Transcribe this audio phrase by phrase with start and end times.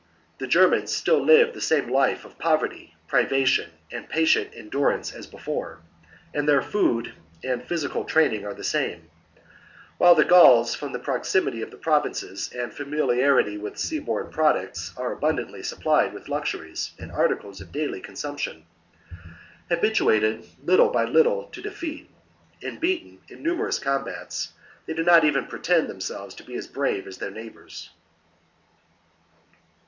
[0.39, 5.77] The Germans still live the same life of poverty, privation, and patient endurance as before,
[6.33, 9.11] and their food and physical training are the same;
[9.99, 14.91] while the Gauls, from the proximity of the provinces and familiarity with sea borne products,
[14.97, 18.65] are abundantly supplied with luxuries and articles of daily consumption.
[19.69, 22.09] Habituated, little by little, to defeat,
[22.63, 24.53] and beaten in numerous combats,
[24.87, 27.91] they do not even pretend themselves to be as brave as their neighbours.